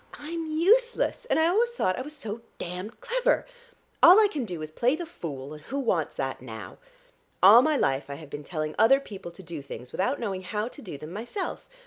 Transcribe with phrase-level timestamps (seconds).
[0.17, 3.45] I'm useless, and I always thought I was so damned clever.
[4.01, 6.79] All I can do is to play the fool, and who wants that now?
[7.43, 10.67] All my life I have been telling other people to do things, without knowing how
[10.69, 11.69] to do them myself.